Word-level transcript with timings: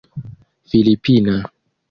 filipina 0.71 1.35